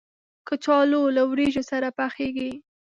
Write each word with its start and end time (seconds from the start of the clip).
کچالو 0.47 1.01
له 1.15 1.21
وریجو 1.29 1.63
سره 1.71 1.87
پخېږي 1.97 2.51